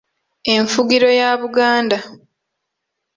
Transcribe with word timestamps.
Enfugiro 0.53 1.09
ya 1.19 1.29
Buganda 1.41 1.97